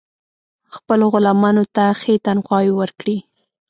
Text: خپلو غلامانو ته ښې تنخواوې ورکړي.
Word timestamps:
خپلو 0.75 1.05
غلامانو 1.13 1.63
ته 1.75 1.83
ښې 1.99 2.13
تنخواوې 2.25 2.71
ورکړي. 2.75 3.17